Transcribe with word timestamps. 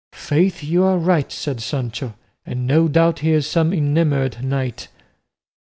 "Faith, 0.13 0.63
you 0.63 0.83
are 0.83 0.97
right," 0.97 1.31
said 1.31 1.61
Sancho, 1.61 2.15
"and 2.43 2.65
no 2.65 2.87
doubt 2.87 3.19
he 3.19 3.29
is 3.33 3.45
some 3.45 3.71
enamoured 3.71 4.43
knight." 4.43 4.87